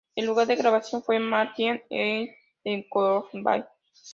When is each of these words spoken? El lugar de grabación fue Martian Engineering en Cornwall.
El 0.15 0.25
lugar 0.25 0.47
de 0.47 0.55
grabación 0.55 1.03
fue 1.03 1.19
Martian 1.19 1.75
Engineering 1.91 2.33
en 2.63 2.89
Cornwall. 2.89 3.67